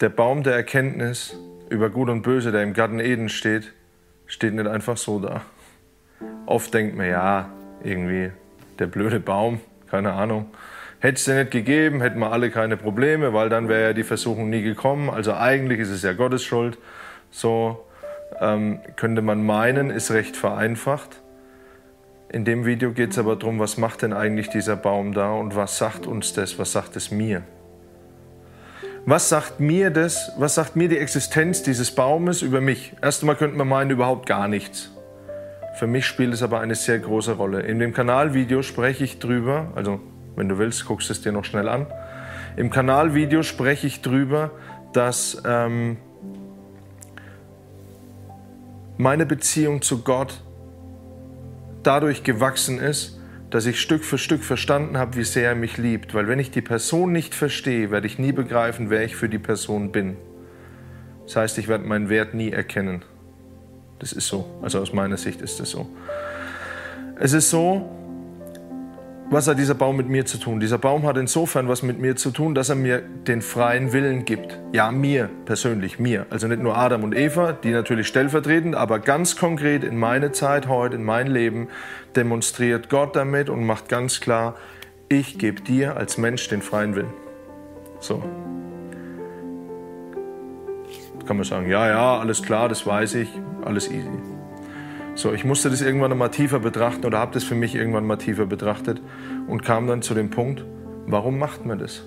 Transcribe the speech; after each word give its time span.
Der 0.00 0.08
Baum 0.08 0.42
der 0.42 0.54
Erkenntnis 0.54 1.36
über 1.68 1.90
Gut 1.90 2.08
und 2.08 2.22
Böse, 2.22 2.52
der 2.52 2.62
im 2.62 2.72
Garten 2.72 3.00
Eden 3.00 3.28
steht, 3.28 3.74
steht 4.24 4.54
nicht 4.54 4.66
einfach 4.66 4.96
so 4.96 5.20
da. 5.20 5.42
Oft 6.46 6.72
denkt 6.72 6.96
man, 6.96 7.06
ja, 7.06 7.50
irgendwie 7.84 8.30
der 8.78 8.86
blöde 8.86 9.20
Baum, 9.20 9.60
keine 9.90 10.12
Ahnung. 10.12 10.46
Hätte 11.00 11.16
es 11.16 11.24
den 11.26 11.36
nicht 11.36 11.50
gegeben, 11.50 12.00
hätten 12.00 12.18
wir 12.18 12.32
alle 12.32 12.50
keine 12.50 12.78
Probleme, 12.78 13.34
weil 13.34 13.50
dann 13.50 13.68
wäre 13.68 13.82
ja 13.82 13.92
die 13.92 14.02
Versuchung 14.02 14.48
nie 14.48 14.62
gekommen. 14.62 15.10
Also 15.10 15.34
eigentlich 15.34 15.80
ist 15.80 15.90
es 15.90 16.02
ja 16.02 16.14
Gottes 16.14 16.44
Schuld. 16.44 16.78
So 17.30 17.84
ähm, 18.40 18.80
könnte 18.96 19.20
man 19.20 19.44
meinen, 19.44 19.90
ist 19.90 20.12
recht 20.12 20.34
vereinfacht. 20.34 21.20
In 22.32 22.46
dem 22.46 22.64
Video 22.64 22.92
geht 22.92 23.10
es 23.10 23.18
aber 23.18 23.36
darum, 23.36 23.58
was 23.58 23.76
macht 23.76 24.00
denn 24.00 24.14
eigentlich 24.14 24.48
dieser 24.48 24.76
Baum 24.76 25.12
da 25.12 25.32
und 25.32 25.56
was 25.56 25.76
sagt 25.76 26.06
uns 26.06 26.32
das, 26.32 26.58
was 26.58 26.72
sagt 26.72 26.96
es 26.96 27.10
mir? 27.10 27.42
Was 29.10 29.28
sagt 29.28 29.58
mir 29.58 29.90
das, 29.90 30.30
was 30.38 30.54
sagt 30.54 30.76
mir 30.76 30.88
die 30.88 30.96
Existenz 30.96 31.64
dieses 31.64 31.90
Baumes 31.90 32.42
über 32.42 32.60
mich? 32.60 32.92
Erst 33.02 33.22
einmal 33.22 33.34
könnte 33.34 33.56
man 33.56 33.66
meinen, 33.66 33.90
überhaupt 33.90 34.24
gar 34.24 34.46
nichts. 34.46 34.92
Für 35.74 35.88
mich 35.88 36.06
spielt 36.06 36.32
es 36.32 36.44
aber 36.44 36.60
eine 36.60 36.76
sehr 36.76 37.00
große 37.00 37.32
Rolle. 37.32 37.62
In 37.62 37.80
dem 37.80 37.92
Kanalvideo 37.92 38.62
spreche 38.62 39.02
ich 39.02 39.18
drüber, 39.18 39.72
also 39.74 39.98
wenn 40.36 40.48
du 40.48 40.58
willst, 40.58 40.86
guckst 40.86 41.10
es 41.10 41.22
dir 41.22 41.32
noch 41.32 41.44
schnell 41.44 41.68
an. 41.68 41.86
Im 42.56 42.70
Kanalvideo 42.70 43.42
spreche 43.42 43.88
ich 43.88 44.00
drüber, 44.00 44.52
dass 44.92 45.42
ähm, 45.44 45.96
meine 48.96 49.26
Beziehung 49.26 49.82
zu 49.82 50.04
Gott 50.04 50.40
dadurch 51.82 52.22
gewachsen 52.22 52.78
ist, 52.78 53.19
dass 53.50 53.66
ich 53.66 53.80
Stück 53.80 54.04
für 54.04 54.16
Stück 54.16 54.44
verstanden 54.44 54.96
habe, 54.96 55.16
wie 55.16 55.24
sehr 55.24 55.50
er 55.50 55.54
mich 55.54 55.76
liebt. 55.76 56.14
Weil 56.14 56.28
wenn 56.28 56.38
ich 56.38 56.50
die 56.50 56.62
Person 56.62 57.12
nicht 57.12 57.34
verstehe, 57.34 57.90
werde 57.90 58.06
ich 58.06 58.18
nie 58.18 58.32
begreifen, 58.32 58.90
wer 58.90 59.02
ich 59.02 59.16
für 59.16 59.28
die 59.28 59.38
Person 59.38 59.90
bin. 59.90 60.16
Das 61.24 61.36
heißt, 61.36 61.58
ich 61.58 61.68
werde 61.68 61.84
meinen 61.84 62.08
Wert 62.08 62.34
nie 62.34 62.50
erkennen. 62.50 63.04
Das 63.98 64.12
ist 64.12 64.28
so. 64.28 64.58
Also 64.62 64.80
aus 64.80 64.92
meiner 64.92 65.16
Sicht 65.16 65.42
ist 65.42 65.60
das 65.60 65.70
so. 65.70 65.88
Es 67.16 67.32
ist 67.32 67.50
so, 67.50 67.88
was 69.30 69.46
hat 69.46 69.58
dieser 69.58 69.76
Baum 69.76 69.96
mit 69.96 70.08
mir 70.08 70.26
zu 70.26 70.38
tun? 70.38 70.58
Dieser 70.58 70.78
Baum 70.78 71.04
hat 71.04 71.16
insofern 71.16 71.68
was 71.68 71.82
mit 71.82 72.00
mir 72.00 72.16
zu 72.16 72.32
tun, 72.32 72.56
dass 72.56 72.68
er 72.68 72.74
mir 72.74 73.00
den 73.00 73.42
freien 73.42 73.92
Willen 73.92 74.24
gibt. 74.24 74.58
Ja, 74.72 74.90
mir 74.90 75.30
persönlich, 75.44 76.00
mir. 76.00 76.26
Also 76.30 76.48
nicht 76.48 76.60
nur 76.60 76.76
Adam 76.76 77.04
und 77.04 77.14
Eva, 77.14 77.52
die 77.52 77.70
natürlich 77.70 78.08
stellvertretend, 78.08 78.74
aber 78.74 78.98
ganz 78.98 79.36
konkret 79.36 79.84
in 79.84 79.96
meine 79.96 80.32
Zeit 80.32 80.66
heute, 80.66 80.96
in 80.96 81.04
mein 81.04 81.28
Leben, 81.28 81.68
demonstriert 82.16 82.90
Gott 82.90 83.14
damit 83.14 83.48
und 83.48 83.64
macht 83.64 83.88
ganz 83.88 84.20
klar, 84.20 84.56
ich 85.08 85.38
gebe 85.38 85.60
dir 85.62 85.96
als 85.96 86.18
Mensch 86.18 86.48
den 86.48 86.60
freien 86.60 86.96
Willen. 86.96 87.12
So. 88.00 88.22
Kann 91.24 91.36
man 91.36 91.44
sagen, 91.44 91.70
ja, 91.70 91.88
ja, 91.88 92.18
alles 92.18 92.42
klar, 92.42 92.68
das 92.68 92.84
weiß 92.84 93.14
ich, 93.14 93.28
alles 93.64 93.88
easy. 93.88 94.39
So, 95.20 95.34
ich 95.34 95.44
musste 95.44 95.68
das 95.68 95.82
irgendwann 95.82 96.16
mal 96.16 96.30
tiefer 96.30 96.60
betrachten 96.60 97.04
oder 97.04 97.18
habe 97.18 97.34
das 97.34 97.44
für 97.44 97.54
mich 97.54 97.74
irgendwann 97.74 98.06
mal 98.06 98.16
tiefer 98.16 98.46
betrachtet 98.46 99.02
und 99.48 99.62
kam 99.62 99.86
dann 99.86 100.00
zu 100.00 100.14
dem 100.14 100.30
Punkt, 100.30 100.64
warum 101.04 101.38
macht 101.38 101.66
man 101.66 101.78
das? 101.78 102.06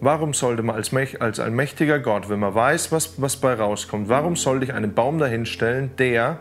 Warum 0.00 0.32
sollte 0.32 0.62
man 0.62 0.76
als, 0.76 0.90
als 1.20 1.38
allmächtiger 1.38 1.98
Gott, 1.98 2.30
wenn 2.30 2.38
man 2.38 2.54
weiß, 2.54 2.92
was, 2.92 3.20
was 3.20 3.36
bei 3.36 3.52
rauskommt, 3.52 4.08
warum 4.08 4.36
sollte 4.36 4.64
ich 4.64 4.72
einen 4.72 4.94
Baum 4.94 5.18
dahinstellen, 5.18 5.90
der, 5.98 6.38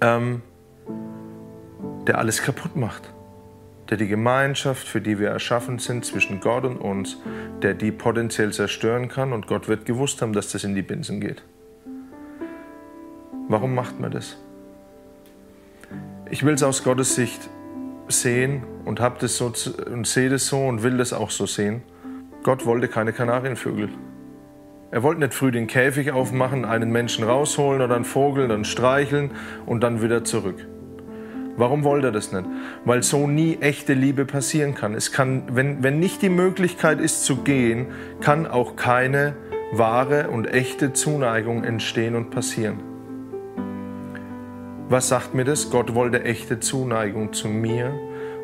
ähm, 0.00 0.42
der 2.08 2.18
alles 2.18 2.42
kaputt 2.42 2.74
macht? 2.74 3.14
Der 3.88 3.98
die 3.98 4.08
Gemeinschaft, 4.08 4.88
für 4.88 5.00
die 5.00 5.20
wir 5.20 5.28
erschaffen 5.28 5.78
sind, 5.78 6.04
zwischen 6.04 6.40
Gott 6.40 6.64
und 6.64 6.78
uns, 6.78 7.18
der 7.62 7.74
die 7.74 7.92
potenziell 7.92 8.52
zerstören 8.52 9.06
kann 9.06 9.32
und 9.32 9.46
Gott 9.46 9.68
wird 9.68 9.84
gewusst 9.84 10.20
haben, 10.22 10.32
dass 10.32 10.50
das 10.50 10.64
in 10.64 10.74
die 10.74 10.82
Binsen 10.82 11.20
geht. 11.20 11.44
Warum 13.48 13.74
macht 13.74 13.98
man 13.98 14.10
das? 14.10 14.36
Ich 16.30 16.44
will 16.44 16.52
es 16.52 16.62
aus 16.62 16.84
Gottes 16.84 17.14
Sicht 17.14 17.48
sehen 18.08 18.62
und 18.84 19.00
so 19.22 19.52
und 19.90 20.06
sehe 20.06 20.28
das 20.28 20.46
so 20.46 20.66
und 20.66 20.82
will 20.82 20.98
das 20.98 21.14
auch 21.14 21.30
so 21.30 21.46
sehen. 21.46 21.82
Gott 22.42 22.66
wollte 22.66 22.88
keine 22.88 23.14
Kanarienvögel. 23.14 23.88
Er 24.90 25.02
wollte 25.02 25.20
nicht 25.20 25.34
früh 25.34 25.50
den 25.50 25.66
Käfig 25.66 26.12
aufmachen, 26.12 26.66
einen 26.66 26.90
Menschen 26.90 27.24
rausholen 27.24 27.80
oder 27.80 27.96
einen 27.96 28.04
Vogel, 28.04 28.48
dann 28.48 28.64
streicheln 28.64 29.30
und 29.64 29.82
dann 29.82 30.02
wieder 30.02 30.24
zurück. 30.24 30.66
Warum 31.56 31.84
wollte 31.84 32.08
er 32.08 32.12
das 32.12 32.32
nicht? 32.32 32.44
Weil 32.84 33.02
so 33.02 33.26
nie 33.26 33.56
echte 33.60 33.94
Liebe 33.94 34.26
passieren 34.26 34.74
kann. 34.74 34.94
Es 34.94 35.10
kann, 35.10 35.44
wenn, 35.52 35.82
wenn 35.82 35.98
nicht 35.98 36.22
die 36.22 36.28
Möglichkeit 36.28 37.00
ist 37.00 37.24
zu 37.24 37.38
gehen, 37.38 37.86
kann 38.20 38.46
auch 38.46 38.76
keine 38.76 39.34
wahre 39.72 40.28
und 40.28 40.46
echte 40.46 40.92
Zuneigung 40.92 41.64
entstehen 41.64 42.14
und 42.14 42.30
passieren. 42.30 42.87
Was 44.90 45.08
sagt 45.08 45.34
mir 45.34 45.44
das? 45.44 45.70
Gott 45.70 45.94
wollte 45.94 46.24
echte 46.24 46.60
Zuneigung 46.60 47.34
zu 47.34 47.48
mir 47.48 47.92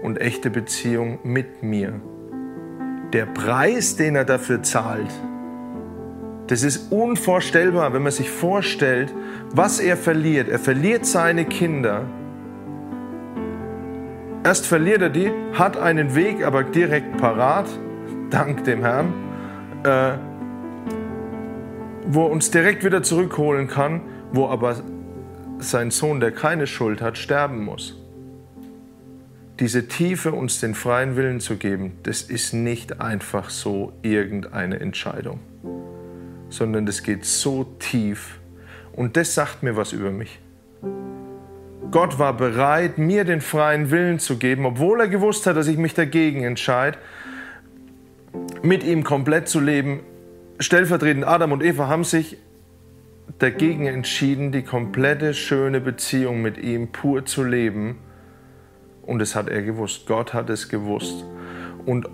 und 0.03 0.21
echte 0.21 0.51
Beziehung 0.51 1.19
mit 1.23 1.63
mir. 1.63 2.01
Der 3.15 3.25
Preis, 3.25 3.97
den 3.97 4.15
er 4.15 4.27
dafür 4.27 4.63
zahlt, 4.63 5.11
das 6.49 6.63
ist 6.63 6.93
unvorstellbar, 6.93 7.95
wenn 7.95 8.03
man 8.03 8.13
sich 8.13 8.29
vorstellt, 8.29 9.15
was 9.53 9.81
er 9.81 9.97
verliert. 9.97 10.51
Er 10.51 10.59
verliert 10.59 11.07
seine 11.07 11.47
Kinder. 11.47 12.03
Erst 14.45 14.67
verliert 14.67 15.01
er 15.01 15.09
die, 15.09 15.33
hat 15.55 15.79
einen 15.79 16.15
Weg 16.15 16.45
aber 16.45 16.63
direkt 16.63 17.17
parat, 17.17 17.67
dank 18.29 18.65
dem 18.65 18.83
Herrn, 18.83 19.15
äh, 19.85 20.19
wo 22.07 22.27
er 22.27 22.31
uns 22.31 22.51
direkt 22.51 22.85
wieder 22.85 23.03
zurückholen 23.03 23.67
kann, 23.67 24.03
wo 24.31 24.49
aber 24.49 24.77
sein 25.71 25.91
Sohn, 25.91 26.21
der 26.21 26.33
keine 26.33 26.67
Schuld 26.67 27.01
hat, 27.03 27.19
sterben 27.19 27.65
muss. 27.65 28.01
Diese 29.61 29.87
Tiefe, 29.87 30.33
uns 30.33 30.61
den 30.61 30.75
freien 30.75 31.15
Willen 31.17 31.39
zu 31.41 31.57
geben, 31.57 31.93
das 32.03 32.23
ist 32.23 32.53
nicht 32.55 33.01
einfach 33.01 33.51
so 33.51 33.93
irgendeine 34.03 34.81
Entscheidung, 34.81 35.39
sondern 36.49 36.87
das 36.87 37.03
geht 37.05 37.25
so 37.25 37.65
tief 37.79 38.41
und 38.93 39.17
das 39.17 39.35
sagt 39.35 39.63
mir 39.63 39.77
was 39.77 39.93
über 39.93 40.11
mich. 40.11 40.41
Gott 41.91 42.19
war 42.19 42.37
bereit, 42.37 42.99
mir 42.99 43.25
den 43.25 43.41
freien 43.41 43.93
Willen 43.93 44.19
zu 44.19 44.39
geben, 44.39 44.67
obwohl 44.67 45.01
er 45.01 45.09
gewusst 45.09 45.47
hat, 45.47 45.57
dass 45.57 45.69
ich 45.69 45.79
mich 45.79 45.95
dagegen 45.95 46.43
entscheide, 46.43 46.99
mit 48.63 48.83
ihm 48.83 49.05
komplett 49.05 49.49
zu 49.49 49.61
leben. 49.61 50.01
Stellvertretend 50.59 51.25
Adam 51.25 51.53
und 51.53 51.63
Eva 51.63 51.87
haben 51.87 52.03
sich 52.03 52.39
dagegen 53.39 53.87
entschieden, 53.87 54.53
die 54.53 54.63
komplette 54.63 55.35
schöne 55.35 55.81
Beziehung 55.81 56.43
mit 56.43 56.59
ihm 56.59 56.89
pur 56.89 57.25
zu 57.25 57.45
leben. 57.45 57.99
Und 59.03 59.19
das 59.19 59.35
hat 59.35 59.49
er 59.49 59.63
gewusst. 59.63 60.07
Gott 60.07 60.33
hat 60.33 60.51
es 60.51 60.69
gewusst. 60.69 61.25
Und 61.85 62.09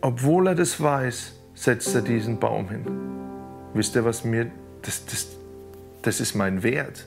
obwohl 0.00 0.48
er 0.48 0.54
das 0.54 0.80
weiß, 0.80 1.34
setzt 1.54 1.94
er 1.94 2.02
diesen 2.02 2.38
Baum 2.38 2.68
hin. 2.68 2.84
Wisst 3.74 3.96
ihr, 3.96 4.04
was 4.04 4.24
mir, 4.24 4.50
das, 4.82 5.04
das, 5.06 5.36
das 6.02 6.20
ist 6.20 6.34
mein 6.34 6.62
Wert. 6.62 7.06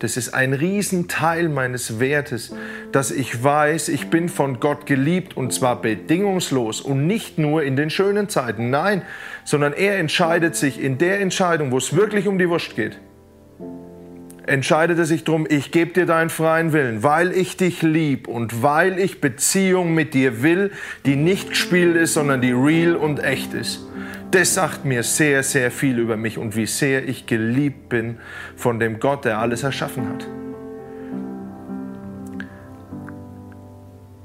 Das 0.00 0.16
ist 0.16 0.34
ein 0.34 0.52
Riesenteil 0.52 1.48
meines 1.48 1.98
Wertes, 2.00 2.52
dass 2.94 3.10
ich 3.10 3.42
weiß, 3.42 3.88
ich 3.88 4.08
bin 4.08 4.28
von 4.28 4.60
Gott 4.60 4.86
geliebt 4.86 5.36
und 5.36 5.52
zwar 5.52 5.82
bedingungslos 5.82 6.80
und 6.80 7.06
nicht 7.06 7.38
nur 7.38 7.64
in 7.64 7.74
den 7.74 7.90
schönen 7.90 8.28
Zeiten. 8.28 8.70
Nein, 8.70 9.02
sondern 9.44 9.72
er 9.72 9.98
entscheidet 9.98 10.54
sich 10.54 10.80
in 10.80 10.98
der 10.98 11.20
Entscheidung, 11.20 11.72
wo 11.72 11.78
es 11.78 11.96
wirklich 11.96 12.28
um 12.28 12.38
die 12.38 12.48
Wurst 12.48 12.76
geht. 12.76 13.00
Entscheidet 14.46 14.98
er 14.98 15.06
sich 15.06 15.24
darum, 15.24 15.46
ich 15.48 15.72
gebe 15.72 15.92
dir 15.92 16.06
deinen 16.06 16.30
freien 16.30 16.72
Willen, 16.72 17.02
weil 17.02 17.32
ich 17.32 17.56
dich 17.56 17.82
lieb 17.82 18.28
und 18.28 18.62
weil 18.62 18.98
ich 18.98 19.20
Beziehung 19.20 19.94
mit 19.94 20.14
dir 20.14 20.42
will, 20.42 20.70
die 21.06 21.16
nicht 21.16 21.48
gespielt 21.48 21.96
ist, 21.96 22.14
sondern 22.14 22.42
die 22.42 22.52
real 22.52 22.94
und 22.94 23.24
echt 23.24 23.54
ist 23.54 23.80
das 24.34 24.52
sagt 24.52 24.84
mir 24.84 25.04
sehr, 25.04 25.44
sehr 25.44 25.70
viel 25.70 25.96
über 26.00 26.16
mich 26.16 26.38
und 26.38 26.56
wie 26.56 26.66
sehr 26.66 27.08
ich 27.08 27.26
geliebt 27.26 27.88
bin 27.88 28.18
von 28.56 28.80
dem 28.80 28.98
Gott, 28.98 29.24
der 29.24 29.38
alles 29.38 29.62
erschaffen 29.62 30.08
hat. 30.08 30.26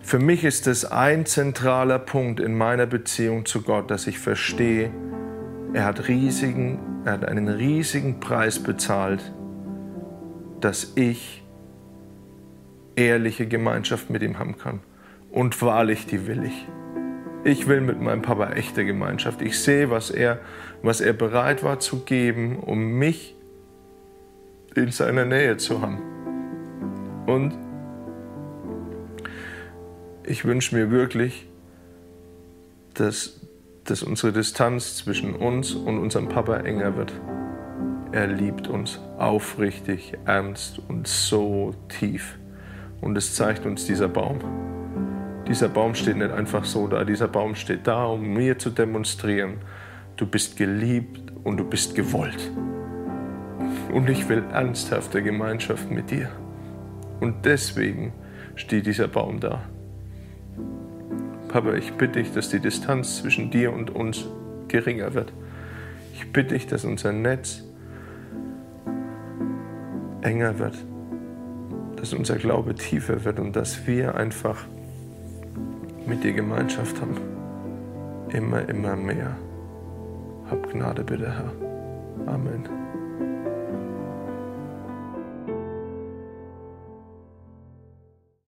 Für 0.09 0.17
mich 0.17 0.43
ist 0.43 0.65
es 0.65 0.85
ein 0.85 1.27
zentraler 1.27 1.99
Punkt 1.99 2.39
in 2.39 2.57
meiner 2.57 2.87
Beziehung 2.87 3.45
zu 3.45 3.61
Gott, 3.61 3.91
dass 3.91 4.07
ich 4.07 4.17
verstehe, 4.17 4.89
er 5.71 5.85
hat, 5.85 6.07
riesigen, 6.07 6.79
er 7.05 7.11
hat 7.11 7.25
einen 7.25 7.47
riesigen 7.47 8.19
Preis 8.19 8.57
bezahlt, 8.57 9.21
dass 10.61 10.93
ich 10.95 11.43
ehrliche 12.95 13.45
Gemeinschaft 13.45 14.09
mit 14.09 14.23
ihm 14.23 14.39
haben 14.39 14.57
kann. 14.57 14.79
Und 15.29 15.61
wahrlich, 15.61 16.07
die 16.07 16.25
will 16.25 16.43
ich. 16.43 16.67
Ich 17.43 17.67
will 17.67 17.81
mit 17.81 18.01
meinem 18.01 18.23
Papa 18.23 18.53
echte 18.53 18.85
Gemeinschaft. 18.85 19.43
Ich 19.43 19.59
sehe, 19.59 19.91
was 19.91 20.09
er, 20.09 20.39
was 20.81 21.01
er 21.01 21.13
bereit 21.13 21.61
war 21.61 21.79
zu 21.79 21.99
geben, 21.99 22.57
um 22.57 22.93
mich 22.93 23.35
in 24.73 24.89
seiner 24.89 25.25
Nähe 25.25 25.57
zu 25.57 25.81
haben. 25.81 25.99
Und 27.27 27.68
ich 30.29 30.45
wünsche 30.45 30.75
mir 30.75 30.91
wirklich, 30.91 31.47
dass, 32.93 33.41
dass 33.85 34.03
unsere 34.03 34.31
Distanz 34.31 34.95
zwischen 34.95 35.33
uns 35.35 35.73
und 35.73 35.97
unserem 35.97 36.29
Papa 36.29 36.57
enger 36.57 36.95
wird. 36.95 37.13
Er 38.11 38.27
liebt 38.27 38.67
uns 38.67 38.99
aufrichtig, 39.17 40.13
ernst 40.25 40.79
und 40.87 41.07
so 41.07 41.73
tief. 41.87 42.37
Und 43.01 43.17
es 43.17 43.33
zeigt 43.33 43.65
uns 43.65 43.85
dieser 43.85 44.07
Baum. 44.07 44.39
Dieser 45.47 45.67
Baum 45.67 45.95
steht 45.95 46.17
nicht 46.17 46.31
einfach 46.31 46.63
so 46.63 46.87
da, 46.87 47.03
dieser 47.03 47.27
Baum 47.27 47.55
steht 47.55 47.87
da, 47.87 48.05
um 48.05 48.21
mir 48.33 48.59
zu 48.59 48.69
demonstrieren, 48.69 49.55
du 50.15 50.27
bist 50.27 50.57
geliebt 50.57 51.33
und 51.43 51.57
du 51.57 51.63
bist 51.63 51.95
gewollt. 51.95 52.51
Und 53.91 54.07
ich 54.09 54.29
will 54.29 54.43
ernsthafte 54.51 55.23
Gemeinschaft 55.23 55.89
mit 55.89 56.11
dir. 56.11 56.29
Und 57.19 57.45
deswegen 57.45 58.13
steht 58.55 58.85
dieser 58.85 59.07
Baum 59.07 59.39
da. 59.39 59.63
Papa, 61.49 61.73
ich 61.73 61.93
bitte 61.93 62.19
dich, 62.19 62.31
dass 62.31 62.49
die 62.49 62.59
Distanz 62.59 63.17
zwischen 63.17 63.49
dir 63.49 63.73
und 63.73 63.89
uns 63.89 64.25
geringer 64.67 65.15
wird. 65.15 65.33
Ich 66.13 66.31
bitte 66.31 66.53
dich, 66.53 66.67
dass 66.67 66.85
unser 66.85 67.11
Netz 67.11 67.63
enger 70.21 70.59
wird, 70.59 70.75
dass 71.95 72.13
unser 72.13 72.35
Glaube 72.35 72.75
tiefer 72.75 73.25
wird 73.25 73.39
und 73.39 73.55
dass 73.55 73.87
wir 73.87 74.15
einfach 74.15 74.65
mit 76.05 76.23
dir 76.23 76.33
Gemeinschaft 76.33 77.01
haben. 77.01 77.17
Immer, 78.31 78.69
immer 78.69 78.95
mehr. 78.95 79.35
Hab 80.51 80.71
Gnade 80.71 81.03
bitte, 81.03 81.31
Herr. 81.31 82.31
Amen. 82.31 82.63